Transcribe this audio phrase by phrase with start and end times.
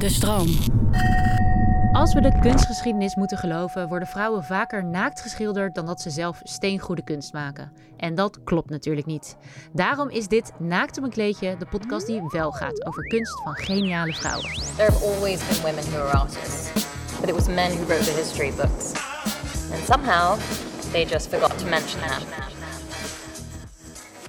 [0.00, 0.48] De stroom.
[1.92, 6.40] Als we de kunstgeschiedenis moeten geloven, worden vrouwen vaker naakt geschilderd dan dat ze zelf
[6.42, 7.72] steengoede kunst maken.
[7.96, 9.36] En dat klopt natuurlijk niet.
[9.72, 13.54] Daarom is dit Naakt op een kleedje de podcast die wel gaat over kunst van
[13.54, 14.50] geniale vrouwen.
[14.76, 16.72] There have always been women who were artists,
[17.20, 18.92] but it was men who wrote the history books.
[19.72, 20.38] And somehow,
[20.92, 22.22] they just forgot to mention that.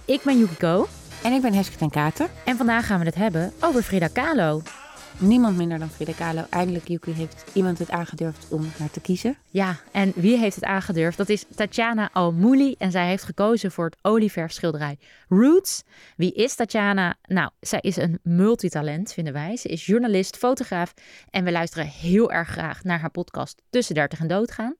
[0.05, 0.87] Ik ben Yukiko
[1.23, 2.29] En ik ben Heske ten Kater.
[2.45, 4.61] en vandaag gaan we het hebben over Frida Kahlo.
[5.21, 6.45] Niemand minder dan Frida Kahlo.
[6.49, 9.37] Eindelijk, Yuki, heeft iemand het aangedurfd om haar te kiezen.
[9.49, 11.17] Ja, en wie heeft het aangedurfd?
[11.17, 14.97] Dat is Tatjana Almouli en zij heeft gekozen voor het olieverf schilderij
[15.29, 15.83] Roots.
[16.15, 17.15] Wie is Tatjana?
[17.23, 19.57] Nou, zij is een multitalent, vinden wij.
[19.57, 20.93] Ze is journalist, fotograaf
[21.29, 24.75] en we luisteren heel erg graag naar haar podcast Tussen 30 en Doodgaan.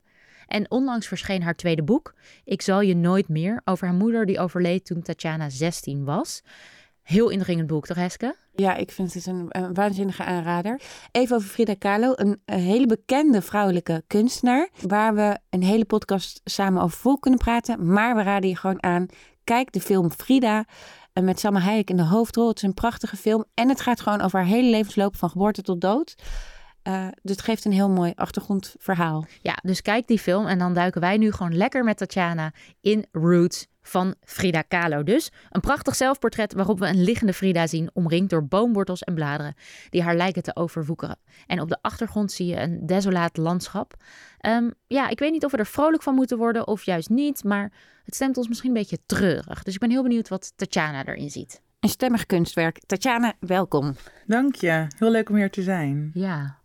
[0.46, 2.14] En onlangs verscheen haar tweede boek,
[2.44, 6.42] Ik zal je nooit meer, over haar moeder die overleed toen Tatjana 16 was.
[7.02, 8.36] Heel indringend boek, toch Heske?
[8.54, 10.80] Ja, ik vind het een, een waanzinnige aanrader.
[11.12, 14.68] Even over Frida Kahlo, een, hele bekende vrouwelijke kunstenaar.
[14.86, 17.92] Waar we een hele podcast samen over vol kunnen praten.
[17.92, 19.06] Maar we raden je gewoon aan,
[19.44, 20.64] kijk de film Frida.
[21.12, 22.48] En met Salma Hayek in de hoofdrol.
[22.48, 23.44] Het is een prachtige film.
[23.54, 26.14] En het gaat gewoon over haar hele levensloop van geboorte tot dood.
[26.82, 29.26] Eh, dus het geeft een heel mooi achtergrondverhaal.
[29.40, 33.06] Ja, dus kijk die film en dan duiken wij nu gewoon lekker met Tatjana in
[33.12, 35.02] Roots van Frida Kahlo.
[35.02, 39.54] Dus een prachtig zelfportret waarop we een liggende Frida zien, omringd door boomwortels en bladeren
[39.90, 41.18] die haar lijken te overwoekeren.
[41.46, 43.94] En op de achtergrond zie je een desolaat landschap.
[44.38, 47.44] Ehm, ja, ik weet niet of we er vrolijk van moeten worden of juist niet,
[47.44, 47.72] maar
[48.04, 49.62] het stemt ons misschien een beetje treurig.
[49.62, 51.62] Dus ik ben heel benieuwd wat Tatjana erin ziet.
[51.80, 52.80] Een stemmig kunstwerk.
[52.86, 53.94] Tatjana, welkom.
[54.26, 54.86] Dank je.
[54.98, 56.10] Heel leuk om hier te zijn.
[56.14, 56.58] Ja,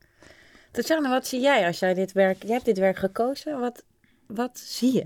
[0.78, 2.44] Tatjana, wat zie jij als jij dit werk...
[2.44, 3.60] Jij hebt dit werk gekozen.
[3.60, 3.84] Wat,
[4.28, 5.06] wat zie je?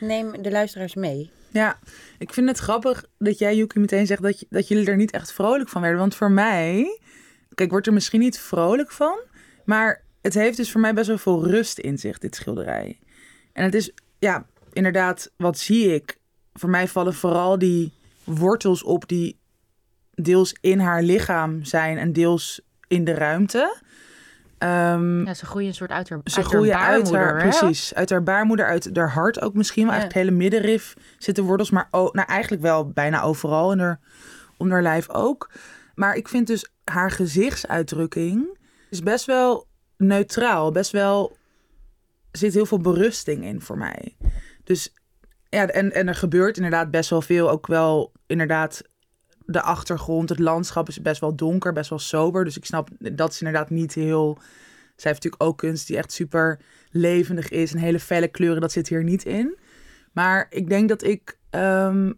[0.00, 1.30] Neem de luisteraars mee.
[1.50, 1.78] Ja,
[2.18, 5.10] ik vind het grappig dat jij, Yuki, meteen zegt dat, je- dat jullie er niet
[5.10, 5.98] echt vrolijk van werden.
[6.00, 6.98] Want voor mij,
[7.48, 9.18] kijk, ik word er misschien niet vrolijk van,
[9.64, 12.98] maar het heeft dus voor mij best wel veel rust in zich, dit schilderij.
[13.52, 16.18] En het is, ja, inderdaad, wat zie ik?
[16.52, 17.92] Voor mij vallen vooral die
[18.24, 19.38] wortels op die
[20.14, 23.76] deels in haar lichaam zijn en deels in de ruimte.
[24.58, 27.52] Ehm, ja ze groeien een soort uit haar, Ze uit groeien haar uit haar, baarmoeder,
[27.52, 27.58] hè?
[27.58, 29.84] precies, uit haar baarmoeder, uit haar hart ook misschien.
[29.84, 29.92] wel.
[29.94, 29.98] Ja.
[30.00, 34.00] Eigenlijk het hele middenrif zitten wortels, maar nou, eigenlijk wel bijna overal in haar,
[34.56, 35.50] om haar lijf ook.
[35.94, 38.58] Maar ik vind dus haar gezichtsuitdrukking
[38.90, 39.66] is best wel
[39.96, 41.36] neutraal, best wel
[42.30, 44.16] er zit heel veel berusting in voor mij.
[44.64, 44.92] Dus
[45.48, 48.82] ja, en, en er gebeurt inderdaad best wel veel, ook wel inderdaad
[49.46, 52.44] de achtergrond, het landschap is best wel donker, best wel sober.
[52.44, 54.38] Dus ik snap, dat is inderdaad niet heel...
[54.96, 57.72] Zij heeft natuurlijk ook kunst die echt super levendig is.
[57.72, 59.58] En hele felle kleuren, dat zit hier niet in.
[60.12, 61.38] Maar ik denk dat ik...
[61.50, 62.12] ehm,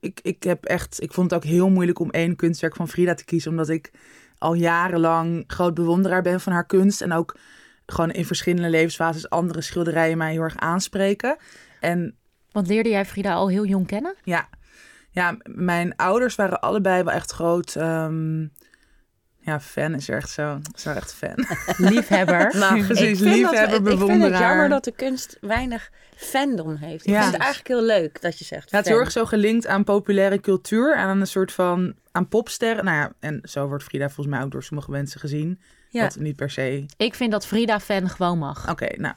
[0.00, 1.02] ik, ik heb echt...
[1.02, 3.50] Ik vond het ook heel moeilijk om één kunstwerk van Frida te kiezen.
[3.50, 3.90] Omdat ik
[4.38, 7.00] al jarenlang groot bewonderaar ben van haar kunst.
[7.00, 7.36] En ook
[7.86, 11.36] gewoon in verschillende levensfases andere schilderijen mij heel erg aanspreken.
[11.80, 12.16] En
[12.52, 14.14] Want leerde jij Frida al heel jong kennen?
[14.24, 14.48] ja,
[15.10, 17.76] ja, mijn ouders waren allebei wel echt groot.
[17.76, 18.46] ehm,
[19.40, 20.60] ja, fan is er echt zo.
[20.76, 21.46] Zo echt fan.
[21.90, 22.52] Liefhebber.
[22.58, 24.40] Nou, precies, Ik vind dat- liefhebber, Ik vind het bewonderaar.
[24.40, 27.06] jammer dat de kunst weinig fandom heeft.
[27.06, 27.20] Ik Ja.
[27.20, 29.04] vind het eigenlijk heel leuk dat je zegt Ja, het is heel fan.
[29.06, 30.96] erg zo gelinkt aan populaire cultuur.
[30.96, 31.94] En aan een soort van...
[32.12, 32.84] aan popsterren.
[32.84, 35.60] Nou ja, en zo wordt Frida volgens mij ook door sommige mensen gezien.
[35.90, 36.02] Ja.
[36.02, 36.86] Wat niet per se...
[36.96, 38.70] Ik vind dat Frida-fan gewoon mag.
[38.70, 39.14] Oké, nou,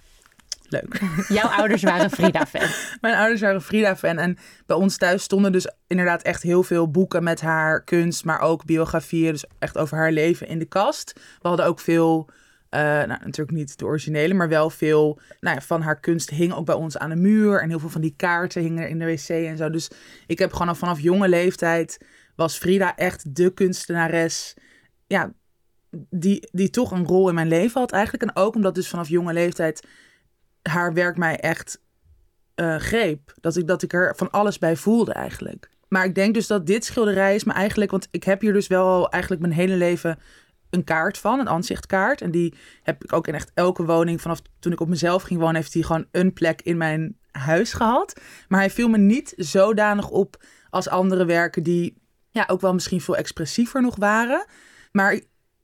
[0.71, 1.01] leuk.
[1.37, 2.69] Jouw ouders waren Frida-fan.
[3.01, 4.17] Mijn ouders waren Frida-fan.
[4.17, 8.25] En bij ons thuis stonden dus inderdaad echt heel veel boeken met haar kunst.
[8.25, 11.13] Maar ook biografieën, dus echt over haar leven in de kast.
[11.41, 12.29] We hadden ook veel...
[12.69, 16.53] eh, nou, natuurlijk niet de originele, maar wel veel nou ja, van haar kunst hing
[16.53, 17.61] ook bij ons aan de muur.
[17.61, 19.69] En heel veel van die kaarten hingen er in de wc en zo.
[19.69, 19.89] Dus
[20.27, 21.97] ik heb gewoon al vanaf jonge leeftijd
[22.35, 24.53] was Frida echt de kunstenares.
[25.07, 25.33] Ja,
[26.09, 28.23] die, die toch een rol in mijn leven had eigenlijk.
[28.23, 29.87] En ook omdat dus vanaf jonge leeftijd
[30.61, 31.81] haar werk mij echt
[32.55, 33.33] eh, greep.
[33.39, 35.69] Dat ik, dat ik er van alles bij voelde eigenlijk.
[35.87, 37.91] Maar ik denk dus dat dit schilderij is me eigenlijk...
[37.91, 40.19] Want ik heb hier dus wel eigenlijk mijn hele leven
[40.69, 41.39] een kaart van.
[41.39, 42.21] Een aanzichtkaart.
[42.21, 42.53] En die
[42.83, 44.21] heb ik ook in echt elke woning.
[44.21, 45.55] Vanaf toen ik op mezelf ging wonen...
[45.55, 48.21] heeft hij gewoon een plek in mijn huis gehad.
[48.47, 51.63] Maar hij viel me niet zodanig op als andere werken...
[51.63, 51.97] die
[52.29, 54.45] ja, ook wel misschien veel expressiever nog waren.
[54.91, 55.19] Maar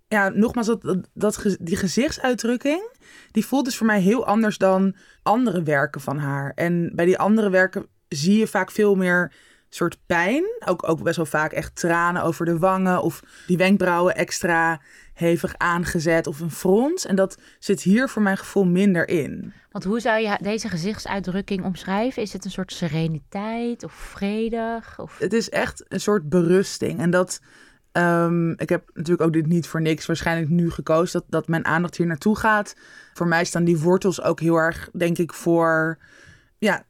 [0.07, 2.89] ja, nogmaals, dat, dat, die gezichtsuitdrukking...
[3.31, 6.51] die voelt dus voor mij heel anders dan andere werken van haar.
[6.55, 9.31] En bij die andere werken zie je vaak veel meer
[9.69, 10.43] soort pijn.
[10.65, 13.01] Ook, ook best wel vaak echt tranen over de wangen.
[13.01, 14.81] Of die wenkbrauwen extra
[15.13, 16.27] hevig aangezet.
[16.27, 17.05] Of een frons.
[17.05, 19.53] En dat zit hier voor mijn gevoel minder in.
[19.71, 22.21] Want hoe zou je deze gezichtsuitdrukking omschrijven?
[22.21, 24.99] Is het een soort sereniteit of vredig?
[24.99, 25.17] Of...
[25.17, 26.99] Het is echt een soort berusting.
[26.99, 27.39] En dat...
[27.97, 31.65] Ehm, ik heb natuurlijk ook dit niet voor niks waarschijnlijk nu gekozen dat, dat mijn
[31.65, 32.75] aandacht hier naartoe gaat.
[33.13, 35.97] Voor mij staan die wortels ook heel erg, denk ik, voor
[36.57, 36.85] ja,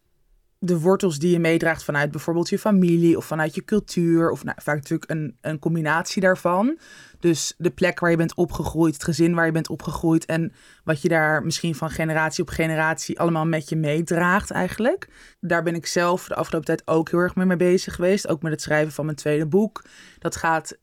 [0.59, 4.31] de wortels die je meedraagt vanuit bijvoorbeeld je familie of vanuit je cultuur.
[4.31, 6.80] Of nou, vaak natuurlijk een, een combinatie daarvan.
[7.19, 10.51] Dus de plek waar je bent opgegroeid, het gezin waar je bent opgegroeid en
[10.83, 15.07] wat je daar misschien van generatie op generatie allemaal met je meedraagt eigenlijk.
[15.39, 18.27] Daar ben ik zelf de afgelopen tijd ook heel erg mee, mee bezig geweest.
[18.27, 19.83] Ook met het schrijven van mijn tweede boek.
[20.19, 20.77] Dat gaat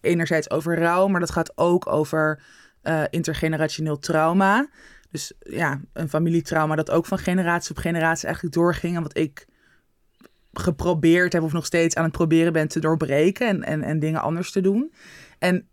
[0.00, 2.42] enerzijds over rouw, maar dat gaat ook over
[2.82, 4.68] uh, intergenerationeel trauma.
[5.10, 8.96] Dus ja, een familietrauma dat ook van generatie op generatie eigenlijk doorging.
[8.96, 9.46] En wat ik
[10.52, 14.22] geprobeerd heb of nog steeds aan het proberen ben te doorbreken en, en, en dingen
[14.22, 14.92] anders te doen.
[15.38, 15.68] En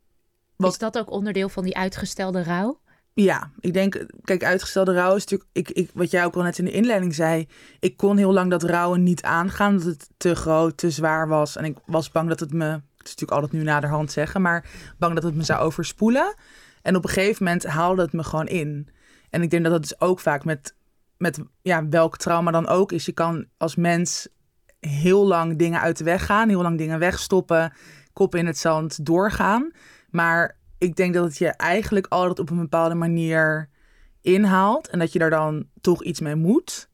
[0.56, 0.71] wat...
[0.71, 2.79] Is dat ook onderdeel van die uitgestelde rouw?
[3.13, 6.57] Ja, ik denk, kijk, uitgestelde rouw is natuurlijk, ik, ik, wat jij ook al net
[6.57, 7.47] in de inleiding zei,
[7.79, 11.56] ik kon heel lang dat rouwen niet aangaan, dat het te groot, te zwaar was.
[11.56, 14.65] En ik was bang dat het me, is natuurlijk altijd nu naderhand zeggen, maar
[14.98, 16.36] bang dat het me zou overspoelen.
[16.81, 18.89] En op een gegeven moment haalde het me gewoon in.
[19.30, 20.75] En ik denk dat dat dus ook vaak met,
[21.18, 23.06] met ja, welk trauma dan ook is.
[23.06, 24.27] Je kan als mens
[24.80, 27.74] heel lang dingen uit de weg gaan, heel lang dingen wegstoppen,
[28.13, 29.71] kop in het zand doorgaan.
[30.10, 33.69] Maar ik denk dat het je eigenlijk altijd op een bepaalde manier
[34.21, 36.89] inhaalt en dat je daar dan toch iets mee moet.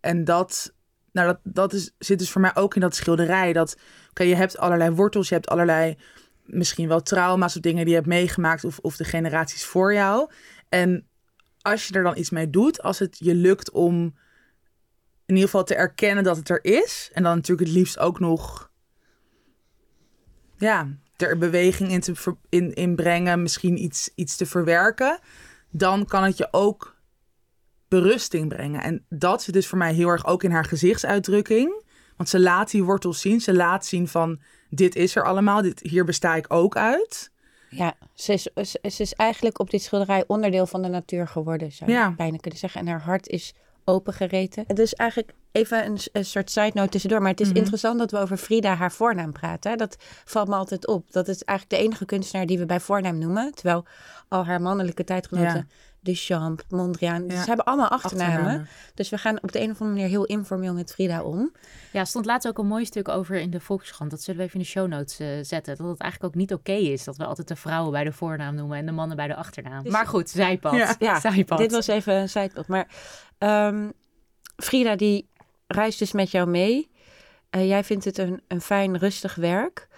[0.00, 0.74] En dat,
[1.12, 3.52] nou dat, dat is, zit dus voor mij ook in dat schilderij.
[3.52, 3.76] Dat,
[4.10, 5.96] oké, je hebt allerlei wortels, je hebt allerlei
[6.44, 10.30] misschien wel trauma's of dingen die je hebt meegemaakt of, of de generaties voor jou.
[10.68, 11.06] En
[11.62, 14.16] als je er dan iets mee doet, als het je lukt om
[15.28, 17.10] in ieder geval te erkennen dat het er is.
[17.12, 18.70] En dan natuurlijk het liefst ook nog
[20.56, 25.18] ja, er beweging in, te in, in brengen, misschien iets, iets te verwerken.
[25.70, 26.96] Dan kan het je ook
[27.88, 28.82] berusting brengen.
[28.82, 31.82] En dat zit dus voor mij heel erg ook in haar gezichtsuitdrukking.
[32.16, 33.40] Want ze laat die wortels zien.
[33.40, 34.40] Ze laat zien van
[34.70, 35.62] dit is er allemaal.
[35.62, 37.30] Dit, hier besta ik ook uit.
[37.70, 41.90] Ja, ze is, ze is eigenlijk op dit schilderij onderdeel van de natuur geworden, zou
[41.90, 42.10] je ja.
[42.10, 42.80] bijna kunnen zeggen.
[42.80, 43.54] En haar hart is
[43.84, 44.64] opengereten.
[44.66, 47.20] Het is eigenlijk even een, een soort side note tussendoor.
[47.20, 47.56] Maar het is mhm.
[47.56, 49.78] interessant dat we over Frida haar voornaam praten.
[49.78, 51.12] Dat valt me altijd op.
[51.12, 53.54] Dat is eigenlijk de enige kunstenaar die we bij voornaam noemen.
[53.54, 53.84] Terwijl
[54.28, 55.68] al haar mannelijke tijdgenoten
[56.08, 57.26] Duchamp, Mondriaan.
[57.26, 58.68] Dus ze hebben allemaal achternamen.
[58.94, 61.52] Dus we gaan op de een of andere manier heel informeel met Frida om.
[61.92, 64.10] Ja, stond laatst ook een mooi stuk over in de Volkskrant.
[64.10, 65.76] Dat zullen we even in de show notes uh, zetten.
[65.76, 68.54] Dat het eigenlijk ook niet oké is dat we altijd de vrouwen bij de voornaam
[68.54, 69.82] noemen en de mannen bij de achternaam.
[69.82, 70.74] Dus- maar goed, zijpad.
[70.74, 71.58] Ja, ja zijpad.
[71.58, 72.66] dit was even een zijpad.
[72.66, 72.86] Maar
[73.38, 73.92] um,
[74.56, 75.28] Frida die
[75.66, 76.90] reist dus met jou mee.
[77.56, 79.88] Uh, jij vindt het een, een fijn, rustig werk.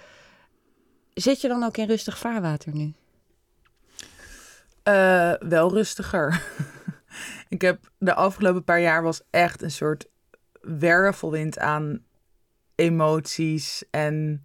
[1.15, 2.95] Zit je dan ook in rustig vaarwater nu?
[4.91, 6.43] Uh, wel rustiger.
[7.49, 10.09] ik heb de afgelopen paar jaar was echt een soort
[10.61, 12.05] wervelwind aan
[12.75, 14.41] emoties en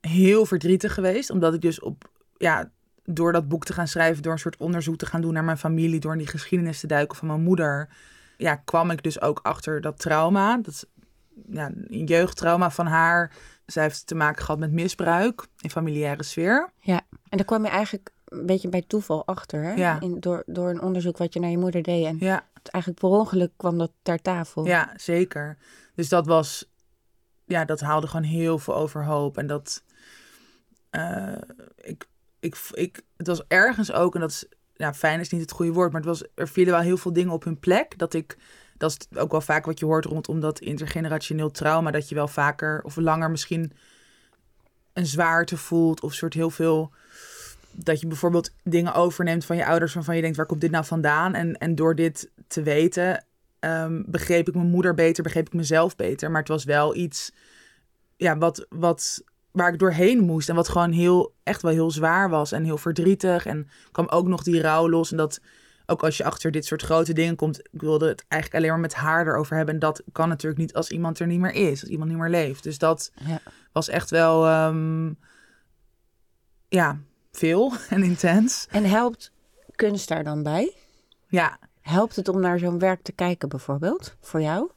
[0.00, 1.30] heel verdrietig geweest.
[1.30, 2.70] Omdat ik dus op, ja,
[3.04, 5.58] door dat boek te gaan schrijven, door een soort onderzoek te gaan doen naar mijn
[5.58, 7.88] familie, door in die geschiedenis te duiken van mijn moeder,
[8.36, 10.58] ja, kwam ik dus ook achter dat trauma.
[10.62, 10.86] Dat
[11.50, 13.32] ja, een jeugdtrauma van haar.
[13.66, 16.70] Zij heeft te maken gehad met misbruik in familiaire sfeer.
[16.80, 19.62] Ja, en daar kwam je eigenlijk een beetje bij toeval achter.
[19.62, 19.72] Hè?
[19.72, 20.00] Ja.
[20.00, 22.04] In, door, door een onderzoek wat je naar je moeder deed.
[22.04, 22.46] En ja.
[22.62, 24.66] eigenlijk per ongeluk kwam dat ter tafel.
[24.66, 25.56] Ja, zeker.
[25.94, 26.70] Dus dat was,
[27.44, 29.38] ja, dat haalde gewoon heel veel overhoop.
[29.38, 29.82] En dat,
[30.90, 31.32] uh,
[31.76, 32.06] ik,
[32.40, 35.72] ik, ik, het was ergens ook, en dat is, ja, fijn is niet het goede
[35.72, 37.98] woord, maar het was, er vielen wel heel veel dingen op hun plek.
[37.98, 38.36] Dat ik,
[38.76, 42.28] dat is ook wel vaak wat je hoort rondom dat intergenerationeel trauma, dat je wel
[42.28, 43.72] vaker of langer misschien
[44.92, 46.92] een zwaarte voelt of soort heel veel
[47.84, 50.84] dat je bijvoorbeeld dingen overneemt van je ouders waarvan je denkt, waar komt dit nou
[50.84, 51.34] vandaan?
[51.34, 53.24] En, en door dit te weten,
[53.60, 56.30] um, begreep ik mijn moeder beter, begreep ik mezelf beter.
[56.30, 57.32] Maar het was wel iets
[58.16, 62.30] ja, wat, wat, waar ik doorheen moest en wat gewoon heel, echt wel heel zwaar
[62.30, 63.46] was en heel verdrietig.
[63.46, 65.10] En kwam ook nog die rouw los.
[65.10, 65.40] En dat
[65.86, 68.88] ook als je achter dit soort grote dingen komt, ik wilde het eigenlijk alleen maar
[68.88, 69.74] met haar erover hebben.
[69.74, 72.30] En dat kan natuurlijk niet als iemand er niet meer is, als iemand niet meer
[72.30, 72.62] leeft.
[72.62, 73.40] Dus dat ja.
[73.72, 75.18] was echt wel, um,
[76.68, 76.98] ja,
[77.38, 78.66] veel en intens.
[78.70, 79.32] En helpt
[79.76, 80.74] kunst daar dan bij?
[81.28, 81.58] Ja.
[81.80, 84.70] Helpt het om naar zo'n werk te kijken bijvoorbeeld, voor jou?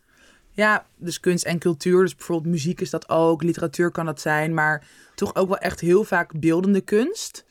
[0.49, 2.01] Ja, dus kunst en cultuur.
[2.01, 5.79] Dus bijvoorbeeld muziek is dat ook, literatuur kan dat zijn, maar toch ook wel echt
[5.79, 7.45] heel vaak beeldende kunst.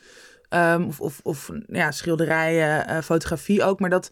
[0.50, 3.80] Um, of, of, of ja, schilderijen, uh, fotografie ook.
[3.80, 4.10] Maar dat,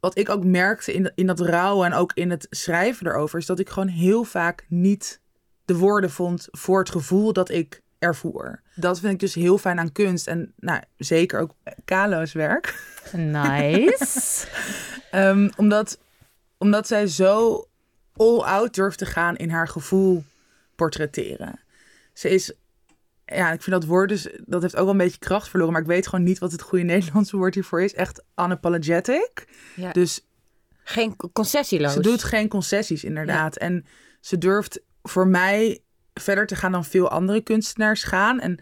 [0.00, 3.46] wat ik ook merkte in, in dat rouwen en ook in het schrijven erover, is
[3.46, 5.20] dat ik gewoon heel vaak niet
[5.64, 8.62] de woorden vond voor het gevoel dat ik ervoer.
[8.74, 10.26] Dat vind ik dus heel fijn aan kunst.
[10.26, 12.80] En nou, zeker ook Kalo's werk.
[13.12, 14.46] Nice.
[15.12, 15.98] um, omdat,
[16.58, 17.64] omdat zij zo
[18.12, 20.24] all-out durft te gaan in haar gevoel
[20.74, 21.60] portretteren.
[22.12, 22.52] Ze is
[23.26, 25.72] ja, ik vind dat woord dus, dat heeft ook wel een beetje kracht verloren.
[25.72, 27.94] Maar ik weet gewoon niet wat het goede Nederlandse woord hiervoor is.
[27.94, 29.48] Echt unapologetic.
[29.76, 29.92] Ja.
[29.92, 30.26] Dus
[30.82, 31.92] Geen concessieloos.
[31.92, 33.56] ze doet geen concessies, inderdaad.
[33.56, 33.86] En
[34.20, 35.80] ze durft voor mij
[36.20, 38.40] verder te gaan dan veel andere kunstenaars gaan.
[38.40, 38.58] En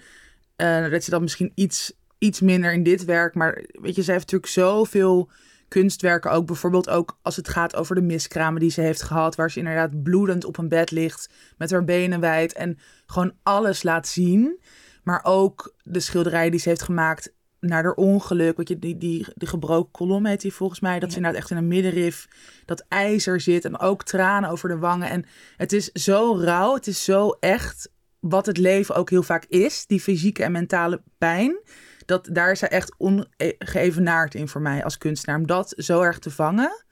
[0.56, 3.34] eh dat ze dat misschien iets, iets minder in dit werk.
[3.34, 5.30] Maar weet je, ze heeft natuurlijk zoveel
[5.68, 6.46] kunstwerken ook.
[6.46, 9.34] Bijvoorbeeld ook als het gaat over de miskramen die ze heeft gehad.
[9.34, 11.30] Waar ze inderdaad bloedend op een bed ligt.
[11.56, 12.52] Met haar benen wijd.
[12.52, 14.60] En gewoon alles laat zien.
[15.02, 17.32] Maar ook de schilderij die ze heeft gemaakt
[17.64, 18.56] naar haar ongeluk.
[18.56, 20.98] Weet je, die, die, die gebroken kolom heet die volgens mij.
[20.98, 22.28] Dat ze inderdaad echt in een middenrif
[22.64, 23.64] dat ijzer zit.
[23.64, 25.10] En ook tranen over de wangen.
[25.10, 25.24] En
[25.56, 26.74] het is zo rauw.
[26.74, 27.90] Het is zo echt
[28.20, 29.86] wat het leven ook heel vaak is.
[29.86, 31.58] Die fysieke en mentale pijn.
[32.06, 35.38] Dat, daar is zij echt ongeëvenaard in voor mij als kunstenaar.
[35.38, 36.84] Om dat zo erg te vangen.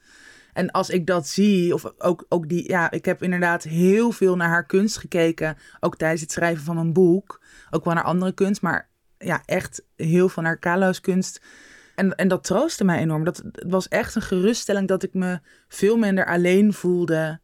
[0.53, 4.35] En als ik dat zie, of ook, ook die, ja, ik heb inderdaad heel veel
[4.35, 5.57] naar haar kunst gekeken.
[5.79, 7.41] Ook tijdens het schrijven van mijn boek.
[7.69, 8.91] Ook wel naar andere kunst, maar
[9.23, 11.41] ja, echt heel veel naar Kalo's kunst.
[11.95, 13.23] En, en dat troostte mij enorm.
[13.23, 17.39] Dat het was echt een geruststelling dat ik me veel minder alleen voelde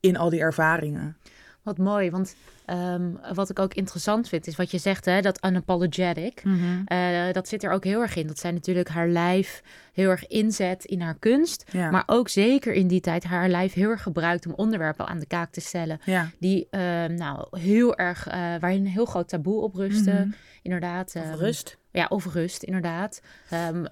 [0.00, 1.16] in al die ervaringen.
[1.62, 5.44] Wat mooi, want ehm, wat ik ook interessant vind is wat je zegt, hè, dat
[5.44, 6.42] unapologetic.
[6.86, 8.26] Eh, dat zit er ook heel erg in.
[8.26, 11.64] Dat zij natuurlijk haar lijf heel erg inzet in haar kunst.
[11.70, 11.90] Ja.
[11.90, 15.26] Maar ook zeker in die tijd haar lijf heel erg gebruikt om onderwerpen aan de
[15.26, 16.00] kaak te stellen.
[16.04, 20.10] Ja, Die ehm, nou heel erg, eh waarin een heel groot taboe op rustte.
[20.12, 20.28] Mhm.
[20.62, 21.14] Inderdaad.
[21.16, 21.78] Of ehm, rust.
[21.90, 23.20] Ja, of rust, inderdaad.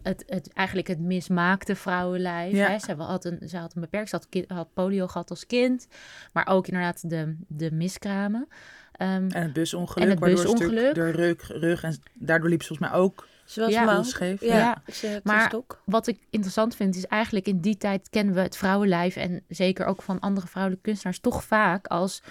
[0.03, 2.53] Het, het, eigenlijk het mismaakte vrouwenlijf.
[2.53, 2.69] Ja.
[2.69, 2.79] Hè?
[2.79, 5.87] Ze, had een, ze had een beperkt, ze had, had polio gehad als kind.
[6.33, 8.49] Maar ook inderdaad de, de miskramen.
[8.97, 10.95] Ehm, en het busongeluk, En het waardoor ze busongeluk.
[10.95, 13.83] de rug, rug en daardoor liep ze volgens mij ook Zoals Ja.
[13.83, 14.41] ja, scheef.
[14.41, 14.83] Ja, Ja.
[14.93, 15.53] Ze, Maar-
[15.85, 19.17] wat ik interessant vind, is eigenlijk in die tijd kennen we het vrouwenlijf.
[19.17, 22.23] En zeker ook van andere vrouwelijke kunstenaars toch vaak als,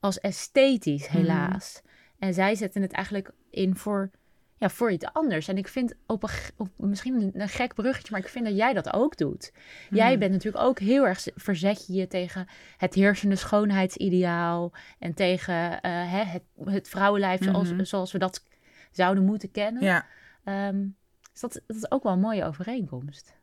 [0.00, 1.82] als esthetisch, helaas.
[2.18, 4.10] En zij zetten het eigenlijk in voor,
[4.58, 5.48] ja, voor iets anders.
[5.48, 8.72] En ik vind op een, op misschien een, gek bruggetje, maar ik vind dat jij
[8.72, 9.52] dat ook doet.
[9.90, 12.46] Jij bent natuurlijk ook heel erg, verzet je je tegen
[12.76, 14.72] het heersende schoonheidsideaal.
[14.98, 17.84] En tegen eh, hè, het, het vrouwenlijf zoals, Mhm.
[17.84, 18.42] zoals we dat
[18.90, 19.82] zouden moeten kennen.
[19.82, 20.06] Ja,
[20.44, 20.84] Ehm,
[21.32, 23.34] dus dat, dat is ook wel een mooie overeenkomst.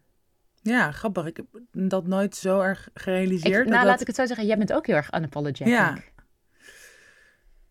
[0.61, 1.25] ja, grappig.
[1.25, 3.51] Ik heb dat nooit zo erg Ik, gerealiseerd.
[3.51, 4.45] nou, dat dat- laat ik het zo zeggen.
[4.45, 5.67] Jij bent ook heel erg unapologetic.
[5.67, 5.97] Ja.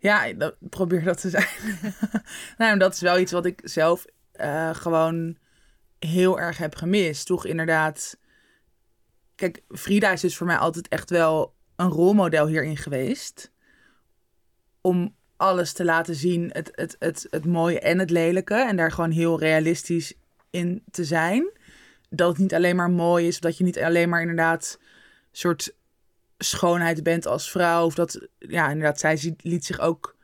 [0.03, 1.47] Ja, dat- probeer dat te zijn.
[2.59, 5.37] nou, dat is wel iets wat ik zelf eh, gewoon
[5.99, 7.27] heel erg heb gemist.
[7.27, 8.19] Toch inderdaad.
[9.35, 13.51] Kijk, Frida is dus voor mij altijd echt wel een rolmodel hierin geweest.
[14.81, 18.55] Om alles te laten zien, het, het, het, het mooie en het lelijke.
[18.55, 20.15] En daar gewoon heel realistisch
[20.51, 21.51] in te zijn.
[22.11, 24.79] Dat het niet alleen maar mooi is, dat je niet alleen maar inderdaad
[25.33, 25.75] soort
[26.43, 27.85] schoonheid bent als vrouw.
[27.85, 30.17] Of dat, ja, inderdaad, zij zi- liet zich ook.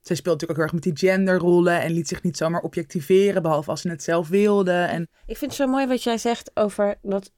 [0.00, 3.42] Zij speelt natuurlijk ook heel erg met die genderrollen en liet zich niet zomaar objectiveren,
[3.42, 4.72] behalve als ze het zelf wilde.
[4.72, 7.30] En Ik vind het zo mooi wat jij zegt over dat.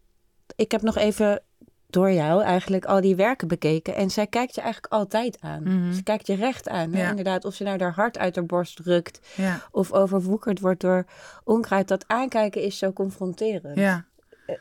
[0.57, 1.43] Ik heb nog even
[1.87, 3.95] door jou eigenlijk al die werken bekeken.
[3.95, 5.63] En zij kijkt je eigenlijk altijd aan.
[5.63, 5.93] Mhm.
[5.93, 6.91] Ze kijkt je recht aan.
[6.93, 7.09] Ja.
[7.11, 9.21] Inderdaad, of ze nou haar hart uit haar borst drukt.
[9.37, 11.05] ja, Of overwoekerd wordt door
[11.45, 11.89] onkruid.
[11.89, 13.77] Dat aankijken is zo confronterend.
[13.77, 14.07] ja,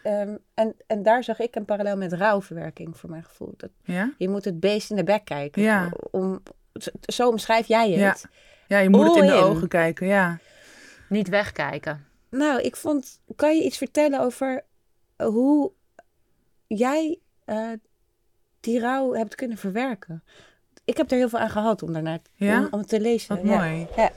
[0.03, 3.53] Eh, ehm, en, en daar zag ik een parallel met rouwverwerking voor mijn gevoel.
[3.58, 4.13] Dat, ja.
[4.17, 5.62] je moet het beest in de bek kijken.
[5.62, 5.91] Ja.
[6.12, 6.43] Om,
[7.01, 8.00] zo omschrijf jij het.
[8.00, 8.29] Ja.
[8.67, 9.43] Ja, je moet het in de in.
[9.43, 10.39] ogen kijken, ja.
[11.10, 12.05] Niet wegkijken.
[12.29, 13.22] Nou, ik vond.
[13.36, 14.63] Kan je iets vertellen over
[15.15, 15.72] hoe
[16.67, 17.72] jij eh,
[18.60, 20.24] die rouw hebt kunnen verwerken?
[20.86, 22.60] Ik heb er heel veel aan gehad om daarnaar Ja?
[22.60, 23.36] om, om te lezen.
[23.36, 23.58] Wat ja.
[23.58, 23.88] mooi.
[23.96, 24.12] Ja.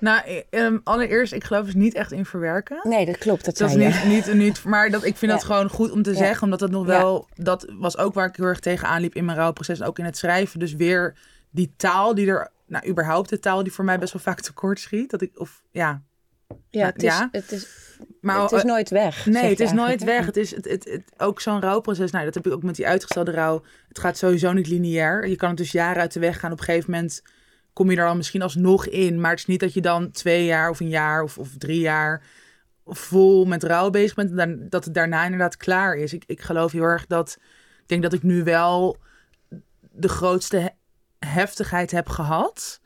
[0.00, 2.80] Nou, eh, ehm, allereerst, ik geloof dus niet echt in verwerken.
[2.82, 3.44] Nee, dat klopt.
[3.44, 5.36] Dat, Dat is niet, niet, niet, maar dat, ik vind Ja.
[5.38, 6.16] dat gewoon goed om te Ja.
[6.16, 6.98] zeggen, omdat dat nog Ja.
[6.98, 9.98] wel, dat was ook waar ik heel erg tegenaan liep in mijn rouwproces en ook
[9.98, 10.58] in het schrijven.
[10.58, 11.14] Dus weer
[11.50, 14.80] die taal die er, nou überhaupt de taal die voor mij best wel vaak tekort
[14.80, 15.10] schiet.
[15.10, 16.02] Dat ik, of ja,
[16.70, 17.28] Ja, het is, Ja.
[17.32, 17.66] Het is,
[18.20, 19.26] maar het is nooit weg.
[19.26, 20.26] Nee, het is nooit weg.
[20.26, 22.10] Het is het, het, het, ook zo'n rouwproces.
[22.10, 23.62] Nou, dat heb ik ook met die uitgestelde rouw.
[23.88, 25.28] Het gaat sowieso niet lineair.
[25.28, 26.52] Je kan het dus jaren uit de weg gaan.
[26.52, 27.22] Op een gegeven moment
[27.72, 29.20] kom je er dan misschien alsnog in.
[29.20, 31.80] Maar het is niet dat je dan twee jaar of een jaar of, of drie
[31.80, 32.22] jaar
[32.86, 34.38] vol met rouw bezig bent.
[34.38, 36.12] En dat het daarna inderdaad klaar is.
[36.12, 37.38] Ik, ik geloof heel erg dat...
[37.80, 38.96] Ik denk dat ik nu wel
[39.92, 42.80] de grootste he- heftigheid heb gehad.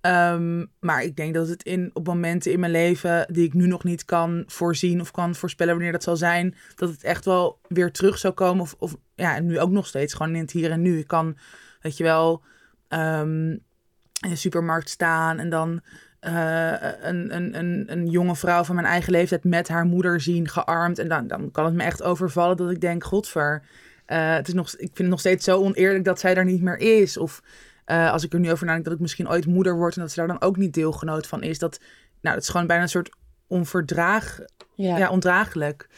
[0.00, 3.66] Ehm, maar ik denk dat het in, op momenten in mijn leven die ik nu
[3.66, 7.58] nog niet kan voorzien of kan voorspellen wanneer dat zal zijn, dat het echt wel
[7.68, 8.62] weer terug zou komen.
[8.62, 10.98] Of, of ja, nu ook nog steeds gewoon in het hier en nu.
[10.98, 11.36] Ik kan,
[11.80, 12.42] weet je wel,
[12.88, 13.56] ehm,
[14.20, 15.80] in de supermarkt staan en dan
[16.20, 20.48] eh, een, een, een, een jonge vrouw van mijn eigen leeftijd met haar moeder zien,
[20.48, 20.98] gearmd.
[20.98, 23.62] En dan, dan kan het me echt overvallen dat ik denk, godver,
[24.06, 26.62] eh, het is nog, ik vind het nog steeds zo oneerlijk dat zij er niet
[26.62, 27.16] meer is.
[27.16, 27.42] Of
[27.88, 30.10] Eh, als ik er nu over nadenk dat ik misschien ooit moeder word en dat
[30.10, 31.58] ze daar dan ook niet deelgenoot van is.
[31.58, 31.80] Dat,
[32.20, 33.10] nou, dat is gewoon bijna een soort
[33.46, 34.38] onverdraag,
[34.74, 35.08] ja.
[35.08, 35.88] ondraaglijk.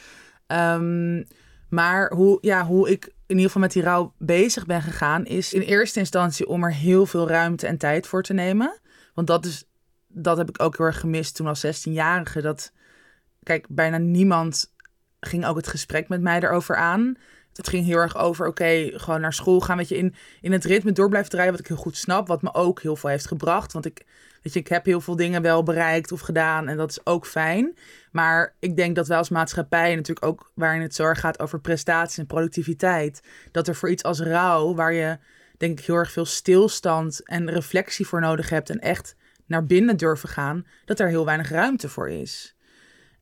[0.47, 1.23] Ehm,
[1.69, 5.53] maar hoe, ja, hoe ik in ieder geval met die rouw bezig ben gegaan, is
[5.53, 8.81] in eerste instantie om er heel veel ruimte en tijd voor te nemen.
[9.15, 9.65] Want dat, is,
[10.09, 12.41] dat heb ik ook heel erg gemist toen als 16-jarige.
[12.41, 12.73] Dat,
[13.43, 14.75] kijk, bijna niemand
[15.21, 17.17] ging ook het gesprek met mij erover aan.
[17.53, 19.77] Het ging heel erg over, oké, gewoon naar school gaan.
[19.77, 22.27] Weet je, in, in het ritme door blijven draaien, wat ik heel goed snap.
[22.27, 23.73] Wat me ook heel veel heeft gebracht.
[23.73, 24.05] Want ik,
[24.42, 26.68] weet je, ik heb heel veel dingen wel bereikt of gedaan.
[26.68, 27.76] En dat is ook fijn.
[28.12, 32.18] Maar ik denk dat wij als maatschappij, natuurlijk ook waarin het zorg gaat over prestaties
[32.18, 33.23] en productiviteit.
[33.50, 35.18] Dat er voor iets als rouw, waar je
[35.56, 38.70] denk ik heel erg veel stilstand en reflectie voor nodig hebt.
[38.70, 39.16] En echt
[39.47, 42.56] naar binnen durven gaan, dat er heel weinig ruimte voor is.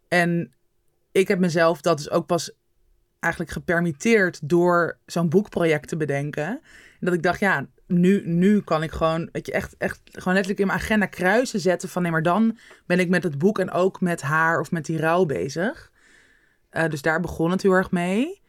[0.08, 0.54] En
[1.12, 2.52] ik heb mezelf dat dus ook pas
[3.20, 6.46] eigenlijk gepermitteerd door zo'n boekproject te bedenken.
[6.46, 6.60] En
[7.00, 10.60] dat ik dacht, ja, nu, nu kan ik gewoon, weet je, echt, echt gewoon letterlijk
[10.60, 13.70] in mijn agenda kruisen zetten van nee, maar dan ben ik met het boek en
[13.70, 15.92] ook met haar of met die rouw bezig.
[16.72, 18.42] Uh, dus daar begon het heel erg mee.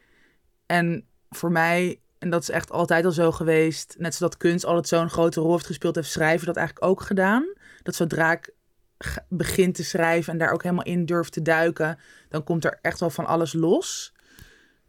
[0.66, 4.88] En voor mij, en dat is echt altijd al zo geweest, net zoals kunst altijd
[4.88, 7.54] zo'n grote rol heeft gespeeld, heeft schrijven dat eigenlijk ook gedaan.
[7.82, 8.54] Dat zodra ik
[9.28, 13.00] begin te schrijven en daar ook helemaal in durf te duiken, dan komt er echt
[13.00, 14.12] wel van alles los.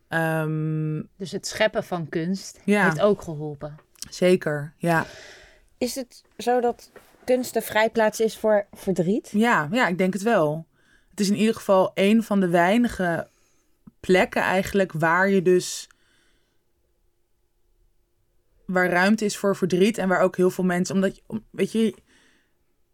[0.09, 3.75] Um, dus het scheppen van kunst heeft ook geholpen.
[4.13, 5.05] Zeker, ja.
[5.77, 6.91] Is het zo dat
[7.23, 9.29] kunst de vrijplaats is voor verdriet?
[9.31, 10.67] Ja, ja, ik denk het wel.
[11.09, 13.27] Het is in ieder geval een van de weinige
[13.99, 15.89] plekken eigenlijk waar je dus
[18.65, 21.95] waar ruimte is voor verdriet en waar ook heel veel mensen, omdat je, weet je,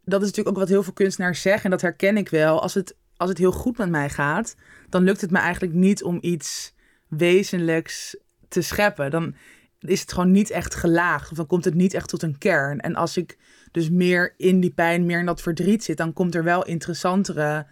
[0.03, 2.61] dat is natuurlijk ook wat heel veel kunstenaars zeggen en dat herken ik wel.
[2.61, 4.55] Als het, als het heel goed met mij gaat,
[4.89, 6.73] dan lukt het me eigenlijk niet om iets
[7.07, 9.11] wezenlijks te scheppen.
[9.11, 9.35] Dan
[9.79, 11.31] is het gewoon niet echt gelaagd.
[11.31, 12.79] Of dan komt het niet echt tot een kern.
[12.79, 13.37] En als ik
[13.71, 17.65] dus meer in die pijn, meer in dat verdriet zit, dan komt er wel interessantere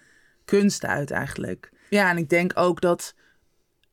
[0.45, 1.71] kunst uit eigenlijk.
[1.89, 3.15] Ja, en ik denk ook dat,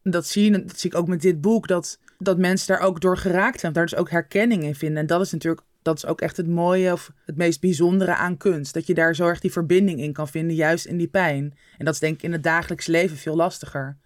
[0.03, 3.01] dat zie, je, dat zie ik ook met dit boek, dat, dat mensen daar ook
[3.01, 3.73] door geraakt zijn.
[3.73, 4.99] Daar dus ook herkenning in vinden.
[4.99, 8.37] En dat is natuurlijk dat is ook echt het mooie of het meest bijzondere aan
[8.37, 8.75] kunst.
[8.75, 11.55] Dat je daar zo erg die verbinding in kan vinden, juist in die pijn.
[11.79, 13.97] En dat is denk ik in het dagelijks leven veel lastiger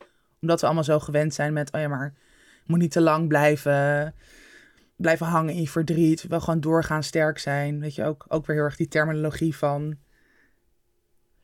[0.40, 2.14] omdat we allemaal zo gewend zijn met, oh ja, maar
[2.66, 4.14] moet niet te lang blijven,
[4.96, 6.26] blijven hangen in je verdriet.
[6.28, 7.80] Wel gewoon doorgaan, sterk zijn.
[7.80, 9.96] Weet je, ook, ook weer heel erg die terminologie van,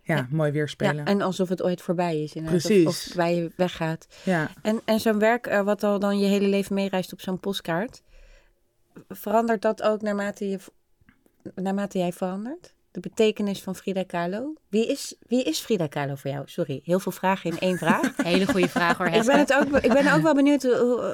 [0.02, 0.96] ja, mooi weerspelen.
[0.96, 2.32] Ja, en alsof het ooit voorbij is.
[2.32, 2.86] Precies.
[2.86, 4.06] Of, of waar je weggaat.
[4.24, 4.50] Ja.
[4.62, 8.02] En, en zo'n werk, uh, wat al dan je hele leven meereist op zo'n postkaart,
[9.08, 10.58] verandert dat ook naarmate, je,
[11.54, 12.74] naarmate jij verandert?
[12.92, 14.54] De betekenis van Frida Kahlo.
[14.68, 16.42] Wie is, wie is Frida Kahlo voor jou?
[16.46, 18.12] Sorry, heel veel vragen in één vraag.
[18.22, 19.06] Hele goede vraag hoor.
[19.06, 20.62] Ik ben, het ook, ik ben ook wel benieuwd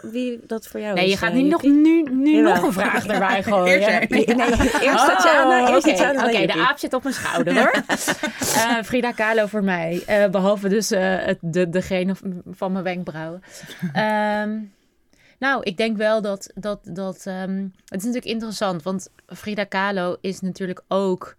[0.03, 1.11] wie dat voor jou nee, is.
[1.11, 3.81] Nee, je gaat nu, nog, nu, nu nog een vraag erbij gooien.
[3.81, 4.25] Eerst, nee,
[4.81, 5.69] eerst Tatjana.
[5.69, 5.77] Oh,
[6.27, 7.75] Oké, de aap zit op mijn schouder hoor.
[8.57, 10.03] uh, Frida Kahlo voor mij.
[10.09, 12.15] Uh, behalve dus het, de, degene
[12.51, 13.43] van mijn wenkbrauwen.
[13.83, 14.73] Um,
[15.39, 16.51] nou, ik denk wel dat...
[16.55, 21.37] dat, dat um, het is natuurlijk interessant, want Frida Kahlo is natuurlijk ook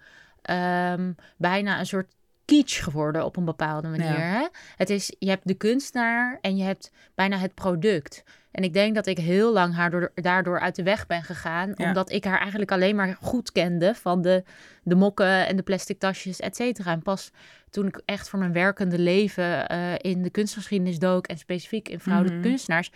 [0.49, 4.19] um, bijna een soort kitsch geworden op een bepaalde manier.
[4.19, 4.47] Hè?
[4.75, 8.23] Het is, je hebt de kunstenaar en je hebt bijna het product.
[8.51, 11.77] En ik denk dat ik heel lang haar door, daardoor uit de weg ben gegaan.
[11.77, 14.43] Omdat ik haar eigenlijk alleen maar goed kende van de,
[14.83, 16.91] de mokken en de plastic tasjes, et cetera.
[16.91, 17.31] En pas
[17.69, 21.99] toen ik echt voor mijn werkende leven uh, in de kunstgeschiedenis dook en specifiek in
[21.99, 22.47] vrouwelijke mhm.
[22.47, 22.91] kunstenaars,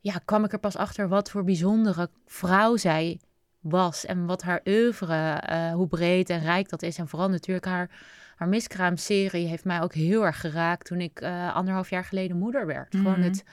[0.00, 3.20] ja, kwam ik er pas achter wat voor bijzondere vrouw zij
[3.60, 6.98] was en wat haar oeuvre, uh, hoe breed en rijk dat is.
[6.98, 7.90] En vooral natuurlijk haar,
[8.36, 12.66] haar miskraamserie heeft mij ook heel erg geraakt toen ik uh, anderhalf jaar geleden moeder
[12.66, 12.94] werd.
[12.96, 13.22] Gewoon mhm.
[13.22, 13.44] het,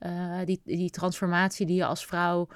[0.00, 2.48] uh, die, die transformatie die je als vrouw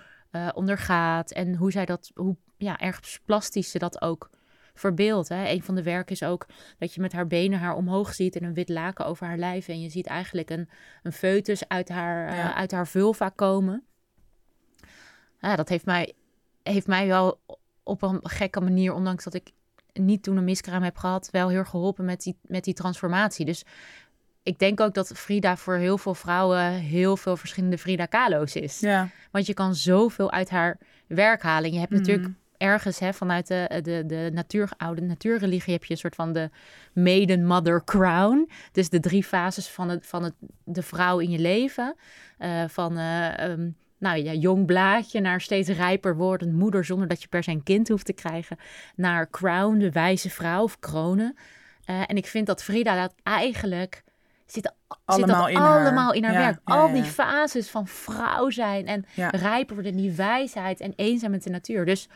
[0.54, 4.30] ondergaat en hoe zij dat, hoe ja, erg plastisch ze dat ook
[4.74, 5.28] verbeeldt.
[5.28, 5.48] Hè?
[5.48, 6.46] Een van de werken is ook
[6.78, 9.68] dat je met haar benen haar omhoog ziet en een wit laken over haar lijf.
[9.68, 10.68] En je ziet eigenlijk een,
[11.02, 12.54] een foetus uit haar, ja.
[12.54, 13.84] uit haar vulva komen.
[15.38, 16.14] Ja, dat heeft mij
[16.72, 17.40] heeft mij wel
[17.82, 19.50] op een gekke manier, ondanks dat ik
[19.92, 23.44] niet toen een miskraam heb gehad, wel heel geholpen met die, met die transformatie.
[23.44, 23.64] Dus
[24.42, 28.80] ik denk ook dat Frida voor heel veel vrouwen heel veel verschillende Frida Kahlo's is.
[28.80, 29.08] Ja.
[29.30, 31.72] Want je kan zoveel uit haar werk halen.
[31.72, 32.00] Je hebt mhm.
[32.00, 36.32] natuurlijk ergens hè, vanuit de, de, de natuur, oude natuurreligie heb je een soort van
[36.32, 36.50] de
[36.92, 38.50] maiden, mother, crown.
[38.72, 41.94] Dus de drie fases van, het, van het, de vrouw in je leven.
[42.38, 47.22] Uh, van uh, um, nou ja, jong blaadje naar steeds rijper wordend moeder zonder dat
[47.22, 48.56] je per se een kind hoeft te krijgen.
[48.96, 51.36] Naar Crown, de wijze vrouw of kronen.
[51.90, 54.02] Uh, en ik vind dat Frida dat eigenlijk
[54.46, 54.72] zit,
[55.04, 55.80] Allemaal zit in dat haar.
[55.84, 56.60] allemaal in haar Ja, werk.
[56.64, 59.28] ja, Al ja, die fases van vrouw zijn en Ja.
[59.28, 61.84] rijper worden, die wijsheid en eenzaam met de natuur.
[61.84, 62.08] Dus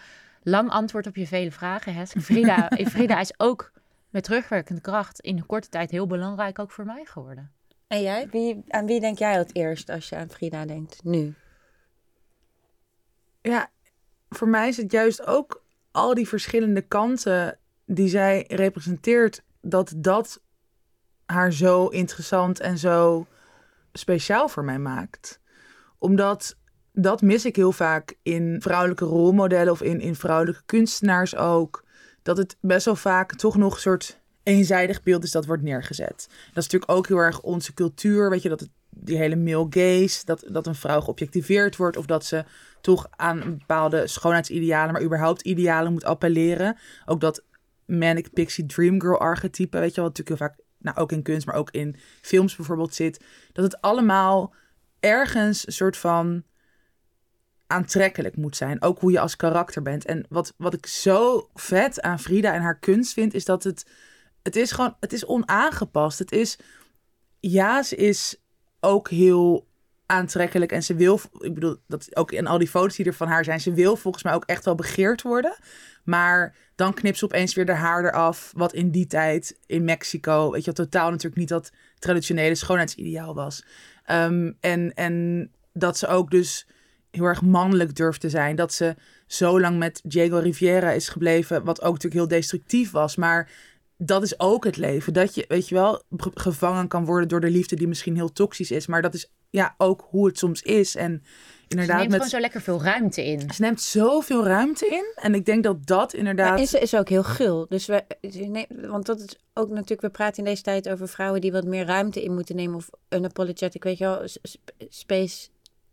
[0.43, 2.19] lang antwoord op je vele vragen, Hesk.
[2.31, 3.73] Frida, Frida is ook
[4.11, 7.51] met terugwerkende kracht in een korte tijd heel belangrijk ook voor mij geworden.
[7.87, 8.29] En jij?
[8.31, 11.05] Wie, aan wie denk jij het eerst als je aan Frida denkt?
[11.05, 11.35] Nu.
[13.49, 13.71] Ja,
[14.29, 20.41] voor mij is het juist ook al die verschillende kanten die zij representeert, dat dat
[21.27, 23.27] haar zo interessant en zo
[23.93, 25.41] speciaal voor mij maakt.
[25.99, 26.57] Omdat
[26.93, 31.85] dat mis ik heel vaak in vrouwelijke rolmodellen of in, in vrouwelijke kunstenaars ook.
[32.23, 36.27] Dat het best wel vaak toch nog een soort eenzijdig beeld is dat wordt neergezet.
[36.29, 39.67] Dat is natuurlijk ook heel erg onze cultuur, weet je, dat het, die hele male
[39.71, 42.45] gaze, dat, dat een vrouw geobjectiveerd wordt of dat ze
[42.85, 46.77] toch aan bepaalde schoonheidsidealen, maar überhaupt idealen moet appelleren.
[47.05, 47.45] Ook dat
[47.85, 51.47] manic pixie dream girl archetype, weet je wat natuurlijk heel vaak, nou ook in kunst,
[51.47, 53.25] maar ook in films bijvoorbeeld zit.
[53.53, 54.55] Dat het allemaal
[55.01, 56.45] ergens een soort van
[57.67, 58.83] aantrekkelijk moet zijn.
[58.83, 60.05] Ook hoe je als karakter bent.
[60.05, 63.87] En wat, wat ik zo vet aan Frida en haar kunst vind, is dat het,
[64.43, 66.19] het is gewoon, het is onaangepast.
[66.19, 66.59] Het is,
[67.41, 68.37] ja, ze is
[68.81, 69.67] ook heel
[70.07, 73.29] aantrekkelijk en ze wil, ik bedoel, dat ook in al die foto's die er van
[73.29, 75.57] haar zijn, ze wil volgens mij ook echt wel begeerd worden.
[76.05, 80.51] Maar dan knipt ze opeens weer de haar eraf, wat in die tijd in Mexico,
[80.51, 83.65] weet je, totaal natuurlijk niet dat traditionele schoonheidsideaal was.
[84.05, 86.67] Ehm, en, en dat ze ook dus
[87.11, 88.57] heel erg mannelijk durft te zijn.
[88.57, 88.95] Dat ze
[89.27, 93.17] zo lang met Diego Rivera is gebleven, wat ook natuurlijk heel destructief was.
[93.17, 93.51] Maar
[93.97, 95.13] dat is ook het leven.
[95.13, 98.33] Dat je, weet je wel, ge- gevangen kan worden door de liefde die misschien heel
[98.33, 98.87] toxisch is.
[98.87, 100.95] Maar dat is ja ook hoe het soms is.
[100.97, 101.31] En Ze
[101.69, 103.41] inderdaad, neemt met, gewoon zo lekker veel ruimte in.
[103.55, 105.13] ze neemt zoveel ruimte in.
[105.15, 106.49] En ik denk dat dat inderdaad.
[106.51, 107.67] Maar en ze is ook heel gul.
[107.69, 111.41] Dus we, nee, want dat is ook natuurlijk, we praten in deze tijd over vrouwen
[111.41, 112.77] die wat meer ruimte in moeten nemen.
[112.77, 114.23] Of unapologetic, weet je wel,
[114.89, 115.49] space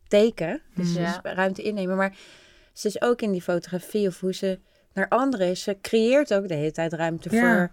[0.07, 0.61] teken.
[0.75, 1.19] Dus Ja.
[1.21, 1.95] dus ruimte innemen.
[1.97, 2.17] Maar
[2.73, 4.59] ze is ook in die fotografie of hoe ze
[4.93, 5.63] naar anderen is.
[5.63, 7.41] Ze creëert ook de hele tijd ruimte Ja.
[7.41, 7.71] voor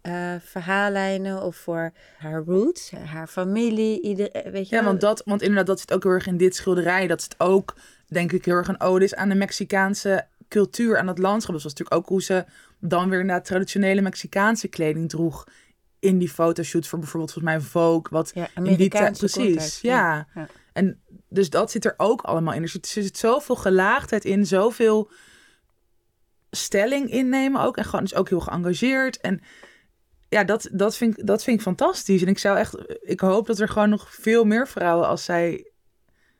[0.00, 4.02] eh, verhaallijnen of voor haar roots, haar familie.
[4.02, 4.90] Ieder, eh, weet je Ja, wel.
[4.90, 7.06] want, dat, want inderdaad, dat zit ook heel erg in dit schilderij.
[7.06, 7.74] Dat het ook,
[8.06, 11.54] denk ik, heel erg een ode is aan de Mexicaanse cultuur, aan het landschap.
[11.54, 12.44] Dus dat was natuurlijk ook hoe ze
[12.80, 15.44] dan weer naar traditionele Mexicaanse kleding droeg.
[15.98, 18.02] In die fotoshoot voor bijvoorbeeld volgens mij Vogue.
[18.10, 20.26] Wat Ja, in die tijd precies, context, ja.
[20.34, 20.46] ja.
[20.72, 22.62] En dus dat zit er ook allemaal in.
[22.62, 25.10] Er zit, er zit zoveel gelaagdheid in, zoveel
[26.54, 27.76] stelling innemen ook.
[27.76, 29.20] En gewoon dus ook heel geëngageerd.
[29.20, 29.40] En
[30.28, 32.22] ja, dat, dat, vind ik, dat vind ik fantastisch.
[32.22, 35.70] En ik zou echt, ik hoop dat er gewoon nog veel meer vrouwen als zij,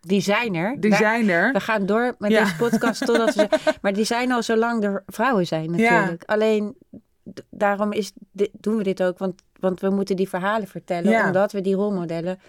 [0.01, 0.77] Die zijn er.
[0.81, 1.53] die Daar- zijn er.
[1.53, 2.43] We gaan door met Ja.
[2.43, 3.49] deze podcast totdat we...
[3.83, 6.23] Maar die zijn al zolang er vrouwen zijn natuurlijk.
[6.25, 6.77] Alleen
[7.35, 8.13] d- daarom is,
[8.53, 9.19] doen we dit ook.
[9.19, 11.11] Want, want we moeten die verhalen vertellen.
[11.11, 11.27] Ja.
[11.27, 12.41] Omdat we die rolmodellen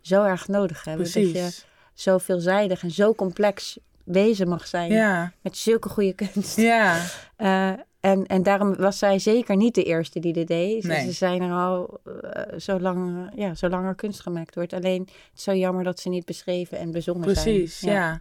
[0.00, 1.04] zo erg nodig hebben.
[1.04, 1.66] Dat je Precies.
[1.94, 4.90] zo veelzijdig en zo complex wezen mag zijn.
[4.92, 6.56] Ja, Met zulke goede kunst.
[6.56, 7.00] ja,
[7.36, 10.82] Eh, en, en daarom was zij zeker niet de eerste die dit deed.
[10.82, 11.04] Ze- Nee.
[11.04, 14.72] Ze zijn er al eh, zolang, eh, ja, zolang er kunst gemaakt wordt.
[14.72, 17.44] Alleen het is zo jammer dat ze niet beschreven en bezongen zijn.
[17.56, 17.80] precies.
[17.80, 18.20] Ja.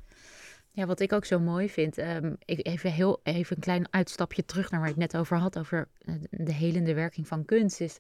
[0.74, 1.98] Ja, wat ik ook zo mooi vind.
[1.98, 5.38] ehm, ik even heel even een klein uitstapje terug naar waar ik het net over
[5.38, 5.58] had.
[5.60, 5.88] Over
[6.30, 7.82] de helende werking van kunst.
[7.82, 7.98] Is,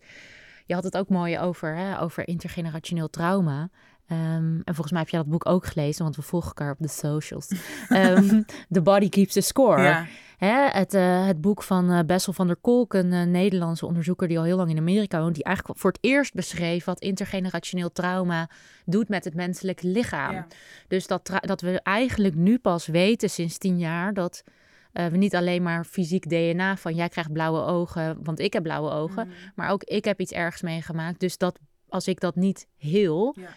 [0.65, 3.70] je had het ook mooi over, hè, over intergenerationeel trauma.
[4.12, 6.80] Ehm, en volgens mij heb jij dat boek ook gelezen, want we volgen elkaar op
[6.80, 7.47] de socials.
[7.89, 9.82] Ehm, The Body Keeps the Score.
[9.82, 10.06] Ja.
[10.38, 14.28] Hè, het, eh, het boek van eh, Bessel van der Kolk, een eh, Nederlandse onderzoeker
[14.28, 17.91] die al heel lang in Amerika woont, die eigenlijk voor het eerst beschreef wat intergenerationeel
[17.91, 18.50] trauma
[18.86, 20.34] doet met het menselijke lichaam.
[20.34, 20.47] Ja.
[20.88, 24.43] Dus dat, dat we eigenlijk nu pas weten sinds tien jaar dat
[24.91, 28.91] we niet alleen maar fysiek DNA van jij krijgt blauwe ogen, want ik heb blauwe
[28.91, 31.19] ogen, maar ook ik heb iets ergs meegemaakt.
[31.19, 33.50] Dus dat als ik dat niet heel, Ja.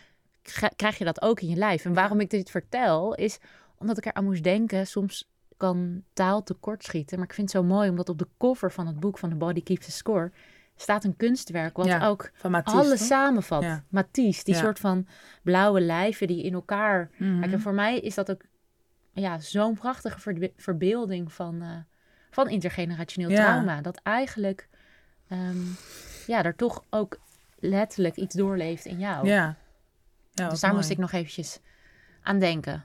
[0.53, 1.85] Kri- krijg je dat ook in je lijf.
[1.85, 3.39] En waarom ik dit vertel, is
[3.79, 4.87] omdat ik eraan moest denken.
[4.87, 7.19] Soms kan taal tekortschieten.
[7.19, 9.35] Maar ik vind het zo mooi, omdat op de cover van het boek van The
[9.37, 10.33] Body Keeps the Score
[10.77, 11.77] staat een kunstwerk.
[11.77, 12.79] Wat Ja, ook Van Matisse.
[12.81, 13.63] alles samenvat.
[13.63, 13.85] Ja.
[13.89, 14.61] Matisse, die Ja.
[14.61, 15.07] soort van
[15.43, 17.11] blauwe lijven die in elkaar...
[17.17, 17.41] Mhm.
[17.41, 18.43] Kijk, en voor mij is dat ook
[19.13, 21.69] ja, zo'n prachtige verbe- verbeelding van, eh,
[22.31, 23.81] van intergenerationeel trauma.
[23.81, 24.69] Dat eigenlijk
[25.29, 25.57] ehm,
[26.27, 27.19] ja, er toch ook
[27.59, 29.27] letterlijk iets doorleeft in jou.
[29.27, 29.57] Ja.
[30.35, 30.83] Ja dus wat daar mooi.
[30.83, 31.61] moest ik nog eventjes
[32.23, 32.85] aan denken.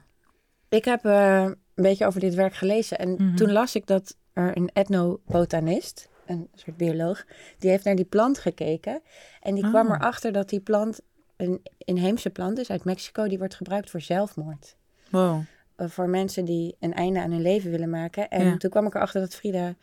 [0.68, 1.42] Ik heb eh,
[1.74, 2.98] een beetje over dit werk gelezen.
[2.98, 3.36] En Mhm.
[3.36, 7.24] toen las ik dat er een etnobotanist, een soort bioloog,
[7.58, 9.02] die heeft naar die plant gekeken.
[9.40, 9.94] En die kwam Oh.
[9.94, 11.00] erachter dat die plant
[11.36, 13.28] een inheemse plant is uit Mexico.
[13.28, 14.76] Die wordt gebruikt voor zelfmoord.
[15.10, 15.40] Wow.
[15.76, 18.28] Eh, voor mensen die een einde aan hun leven willen maken.
[18.30, 18.56] En Ja.
[18.56, 19.74] toen kwam ik erachter dat Frida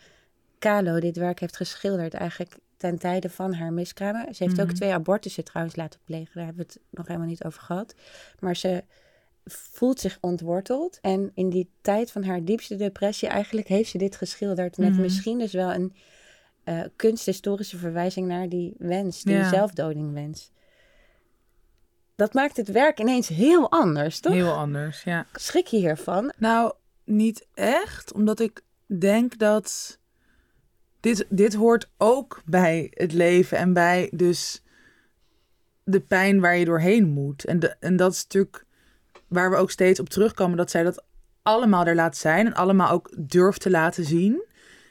[0.59, 2.13] Kahlo dit werk heeft geschilderd.
[2.13, 4.35] Eigenlijk ten tijde van haar miskramen.
[4.35, 4.75] Ze heeft ook Mhm.
[4.75, 6.31] twee abortussen trouwens laten plegen.
[6.33, 7.95] Daar hebben we het nog helemaal niet over gehad.
[8.39, 8.83] Maar ze
[9.45, 10.97] voelt zich ontworteld.
[11.01, 14.77] En in die tijd van haar diepste depressie eigenlijk heeft ze dit geschilderd.
[14.77, 15.01] Met Mhm.
[15.01, 15.95] misschien dus wel een
[16.63, 19.23] eh, kunsthistorische verwijzing naar die wens.
[19.23, 19.49] Die Ja.
[19.49, 20.51] zelfdodingwens.
[22.15, 24.33] Dat maakt het werk ineens heel anders, toch?
[24.33, 25.25] Heel anders, ja.
[25.33, 26.33] Schrik je hiervan?
[26.37, 29.97] Nou, niet echt, omdat ik denk dat
[31.07, 34.63] dit, dit hoort ook bij het leven en bij dus
[35.83, 37.45] de pijn waar je doorheen moet.
[37.45, 38.65] En, en dat is natuurlijk
[39.27, 41.03] waar we ook steeds op terugkomen, dat zij dat
[41.41, 44.43] allemaal er laat zijn en allemaal ook durft te laten zien.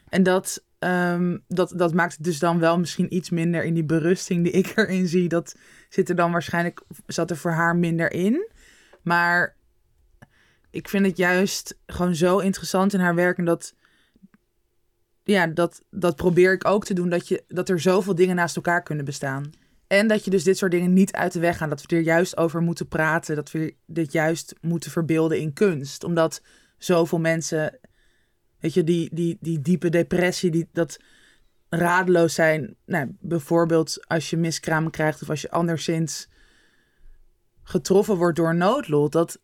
[0.09, 3.85] En dat, ehm, dat, dat maakt het dus dan wel misschien iets minder in die
[3.85, 5.29] berusting die ik erin zie.
[5.29, 5.57] Dat
[5.89, 8.51] zit er dan waarschijnlijk, zat er voor haar minder in.
[9.03, 9.57] Maar
[10.71, 13.39] ik vind het juist gewoon zo interessant in haar werk.
[13.39, 13.75] En dat,
[15.27, 17.09] ja, dat, dat probeer ik ook te doen.
[17.09, 19.51] Dat, je, dat er zoveel dingen naast elkaar kunnen bestaan.
[19.87, 21.69] En dat je dus dit soort dingen niet uit de weg gaan.
[21.69, 23.37] Dat we er juist over moeten praten.
[23.37, 26.05] Dat we dit juist moeten verbeelden in kunst.
[26.05, 26.43] Omdat
[26.79, 27.79] zoveel mensen,
[28.61, 30.99] weet je, die, die, die diepe depressie, die, dat
[31.69, 32.77] radeloos zijn.
[32.85, 36.29] Nou, bijvoorbeeld als je miskraam krijgt of als je anderszins
[37.63, 39.13] getroffen wordt door noodlot.
[39.13, 39.41] Dat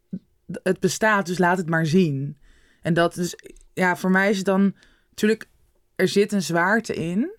[0.62, 2.38] het bestaat, dus laat het maar zien.
[2.82, 3.36] En dat dus,
[3.72, 4.74] ja, voor mij is het dan
[5.10, 5.50] natuurlijk,
[6.02, 7.38] er zit een zwaarte in,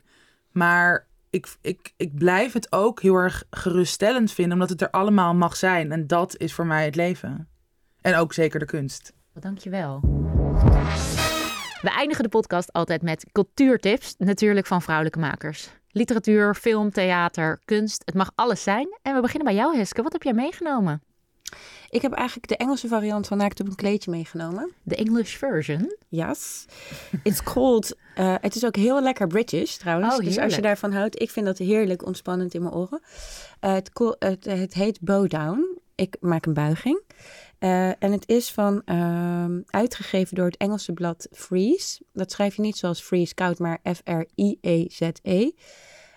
[0.51, 5.33] maar ik, ik, ik blijf het ook heel erg geruststellend vinden, omdat het er allemaal
[5.33, 5.91] mag zijn.
[5.91, 7.47] En dat is voor mij het leven.
[8.01, 9.13] En ook zeker de kunst.
[9.33, 9.99] Dankjewel.
[11.81, 15.69] We eindigen de podcast altijd met cultuurtips, natuurlijk van vrouwelijke makers.
[15.87, 18.99] Literatuur, film, theater, kunst, het mag alles zijn.
[19.01, 20.03] En we beginnen bij jou, Heske.
[20.03, 21.01] Wat heb jij meegenomen?
[21.93, 24.71] Ik heb eigenlijk de Engelse variant van Naakt op een kleedje meegenomen.
[24.83, 25.95] De English version.
[26.09, 26.65] Yes.
[27.23, 27.97] It's called...
[28.15, 30.15] eh, het is ook heel lekker British trouwens.
[30.15, 33.01] Oh, dus als je daarvan houdt, ik vind dat heerlijk ontspannend in mijn oren.
[33.59, 35.79] Eh, het, het, het heet Bow Down.
[35.95, 37.01] Ik maak een buiging.
[37.59, 42.01] Eh, en het is van, ehm, uitgegeven door het Engelse blad Freeze.
[42.13, 45.51] Dat schrijf je niet zoals Freeze Koud, maar F-R-I-E-Z-E.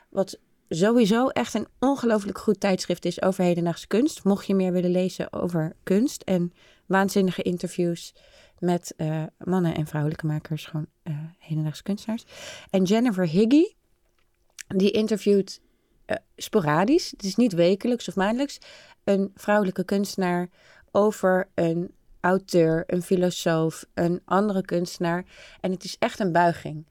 [0.08, 4.24] Wat sowieso echt een ongelooflijk goed tijdschrift is over hedendaagse kunst.
[4.24, 6.52] Mocht je meer willen lezen over kunst en
[6.86, 8.14] waanzinnige interviews
[8.58, 12.24] met eh, mannen en vrouwelijke makers, gewoon eh hedendaagse kunstenaars.
[12.70, 13.64] En Jennifer Higgy,
[14.66, 15.60] die interviewt
[16.04, 18.58] eh, sporadisch, het is niet wekelijks of maandelijks,
[19.04, 20.48] een vrouwelijke kunstenaar
[20.90, 25.24] over een auteur, een filosoof, een andere kunstenaar.
[25.60, 26.86] En het is echt een buiging.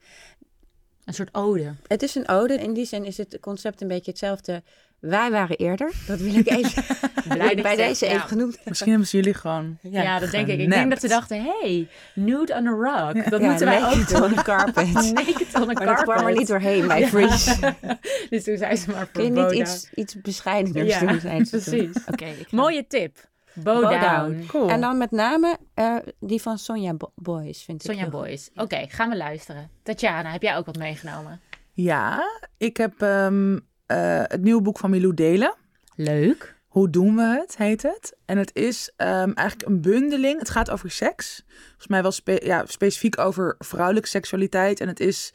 [1.06, 1.74] Een soort ode.
[1.86, 2.54] Het is een ode.
[2.54, 4.62] In die zin is het concept een beetje hetzelfde.
[4.98, 5.92] Wij waren eerder.
[6.06, 6.84] Dat wil ik even
[7.28, 8.10] Blij bij deze ja.
[8.12, 8.58] even genoemd.
[8.64, 9.78] Misschien hebben ze jullie gewoon.
[9.82, 10.58] Ja, dat denk ik.
[10.58, 13.30] Ik denk dat ze dachten, hey, nude on a rock.
[13.30, 14.22] Dat Ja, moeten wij ook naked doen.
[14.22, 14.92] on the carpet.
[15.12, 16.36] Naked on a Maar dat kwam er carpet.
[16.38, 17.74] niet doorheen bij Freeze.
[18.30, 21.20] dus toen zei ze maar Kun je niet iets, iets bescheideners Ja, doen?
[21.20, 21.60] zei ze toen.
[21.62, 22.04] precies.
[22.06, 22.26] Oké.
[22.26, 23.16] ga- Mooie tip.
[23.62, 24.02] Bow, Bow down.
[24.32, 24.46] down.
[24.46, 24.68] Cool.
[24.68, 27.90] En dan met name eh, die van Sonja Bo- Boys, vind ik.
[27.90, 28.20] Sonja heel goed.
[28.20, 28.50] Boys.
[28.54, 29.70] Oké, gaan we luisteren.
[29.82, 31.40] Tatjana, heb jij ook wat meegenomen?
[31.72, 32.22] Ja,
[32.58, 35.54] ik heb ehm, eh, het nieuwe boek van Milou Delen.
[35.94, 36.54] Leuk.
[36.66, 38.16] Hoe doen we het, heet het.
[38.24, 40.38] En het is ehm, eigenlijk een bundeling.
[40.38, 41.42] Het gaat over seks.
[41.64, 44.80] Volgens mij wel spe- ja, specifiek over vrouwelijke seksualiteit.
[44.80, 45.32] En het is,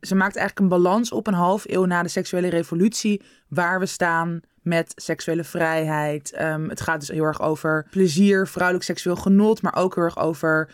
[0.00, 3.22] ze maakt eigenlijk een balans op een half eeuw na de seksuele revolutie.
[3.48, 6.32] Waar we staan met seksuele vrijheid.
[6.32, 9.62] Ehm, het gaat dus heel erg over plezier, vrouwelijk seksueel genot.
[9.62, 10.70] Maar ook heel erg over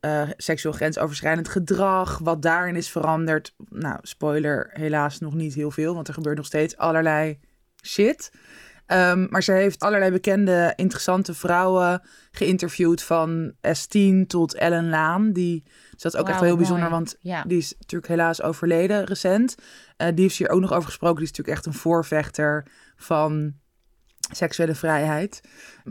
[0.00, 2.18] eh, seksueel grensoverschrijdend gedrag.
[2.18, 3.54] Wat daarin is veranderd.
[3.68, 5.94] Nou, spoiler, helaas nog niet heel veel.
[5.94, 7.38] Want er gebeurt nog steeds allerlei
[7.82, 8.30] shit.
[8.86, 13.02] Ehm, maar ze heeft allerlei bekende, interessante vrouwen geïnterviewd.
[13.02, 15.32] Van S10 tot Ellen Laan.
[15.32, 15.64] Die,
[15.96, 16.90] dus dat is ook echt wel heel bijzonder.
[16.90, 17.44] Want Ja.
[17.46, 19.54] die is natuurlijk helaas overleden recent.
[19.96, 21.16] Eh, die heeft hier ook nog over gesproken.
[21.16, 23.54] Die is natuurlijk echt een voorvechter van
[24.34, 25.40] seksuele vrijheid.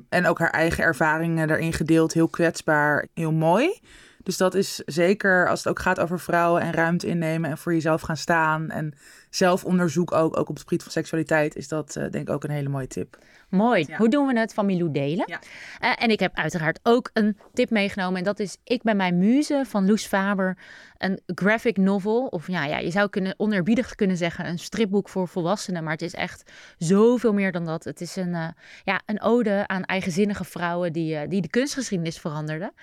[0.10, 2.14] En ook haar eigen ervaringen daarin gedeeld.
[2.14, 3.80] Heel kwetsbaar, heel mooi.
[4.24, 7.74] Dus dat is zeker als het ook gaat over vrouwen en ruimte innemen en voor
[7.74, 8.70] jezelf gaan staan.
[8.70, 8.94] En
[9.30, 12.50] zelfonderzoek ook, ook op het gebied van seksualiteit, is dat eh, denk ik ook een
[12.50, 13.18] hele mooie tip.
[13.56, 13.86] Mooi.
[13.88, 13.98] Ja.
[13.98, 15.24] Hoe doen we het van Milou delen?
[15.28, 15.40] Ja.
[15.80, 18.18] Eh, en ik heb uiteraard ook een tip meegenomen.
[18.18, 20.58] En dat is Ik ben mijn muze van Loes Faber.
[20.98, 22.26] Een graphic novel.
[22.26, 25.84] Of ja, ja, je zou kunnen, oneerbiedig kunnen zeggen een stripboek voor volwassenen.
[25.84, 27.84] Maar het is echt zoveel meer dan dat.
[27.84, 28.48] Het is een, eh,
[28.84, 32.74] ja, een ode aan eigenzinnige vrouwen die, eh, die de kunstgeschiedenis veranderden.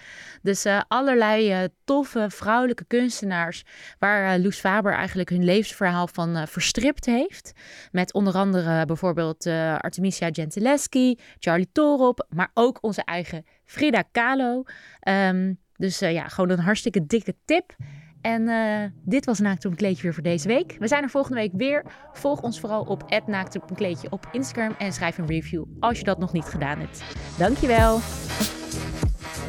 [0.43, 3.65] Dus eh, allerlei toffe vrouwelijke kunstenaars
[3.99, 7.53] waar Loes Faber eigenlijk hun levensverhaal van verstript heeft.
[7.91, 9.47] Met onder andere bijvoorbeeld
[9.79, 14.63] Artemisia Gentileschi, Charlie Torop, maar ook onze eigen Frida Kahlo.
[15.01, 17.77] Ehm, dus ja, gewoon een hartstikke dikke tip.
[18.23, 20.77] En eh, dit was Naakt op een kleedje weer voor deze week.
[20.79, 21.85] We zijn er volgende week weer.
[22.13, 24.75] Volg ons vooral op Naakt op een kleedje op Instagram.
[24.79, 27.03] En schrijf een review als je dat nog niet gedaan hebt.
[27.39, 28.01] Dankjewel.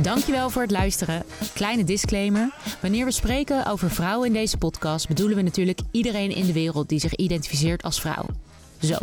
[0.01, 1.23] Dankjewel voor het luisteren.
[1.53, 2.53] Kleine disclaimer.
[2.81, 6.89] Wanneer we spreken over vrouwen in deze podcast, bedoelen we natuurlijk iedereen in de wereld
[6.89, 8.25] die zich identificeert als vrouw.
[8.81, 8.95] Zo.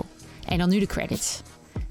[0.46, 1.42] En dan nu de credits.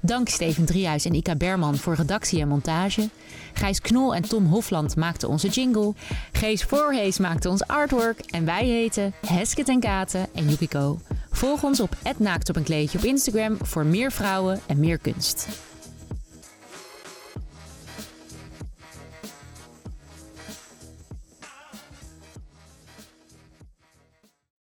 [0.02, 3.08] Dank Steven Driehuis en Ika Berman voor redactie en montage.
[3.52, 5.94] Gijs Knol en Tom Hofland maakten onze jingle.
[6.32, 8.18] Gees Voorhees maakte ons artwork.
[8.20, 10.98] En wij heten Hesket en Katen en Yukiko.
[11.30, 15.48] Volg ons op Naakt op een kleedje op Instagram voor meer vrouwen en meer kunst.